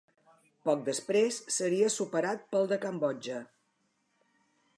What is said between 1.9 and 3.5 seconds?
superat pel de Cambodja.